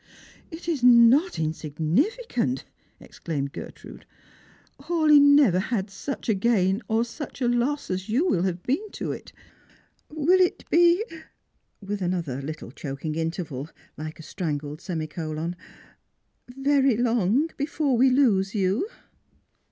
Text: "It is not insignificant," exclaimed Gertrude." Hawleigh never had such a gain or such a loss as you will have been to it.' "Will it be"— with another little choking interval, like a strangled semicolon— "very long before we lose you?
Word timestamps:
"It 0.59 0.67
is 0.67 0.81
not 0.81 1.37
insignificant," 1.37 2.65
exclaimed 2.99 3.51
Gertrude." 3.53 4.07
Hawleigh 4.85 5.19
never 5.21 5.59
had 5.59 5.91
such 5.91 6.27
a 6.27 6.33
gain 6.33 6.81
or 6.87 7.05
such 7.05 7.39
a 7.39 7.47
loss 7.47 7.91
as 7.91 8.09
you 8.09 8.27
will 8.27 8.41
have 8.41 8.63
been 8.63 8.89
to 8.93 9.11
it.' 9.11 9.31
"Will 10.09 10.41
it 10.41 10.67
be"— 10.71 11.05
with 11.87 12.01
another 12.01 12.41
little 12.41 12.71
choking 12.71 13.13
interval, 13.13 13.69
like 13.95 14.17
a 14.19 14.23
strangled 14.23 14.81
semicolon— 14.81 15.55
"very 16.49 16.97
long 16.97 17.51
before 17.55 17.95
we 17.95 18.09
lose 18.09 18.55
you? 18.55 18.87